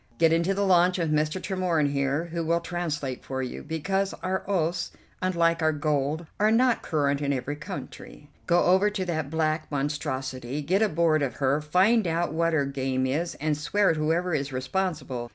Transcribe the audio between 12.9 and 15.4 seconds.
is, and swear at whoever is responsible.